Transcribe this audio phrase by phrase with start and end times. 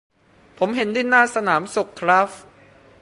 [0.57, 2.29] ผมเห็นที่หน้าสนามศุภครับ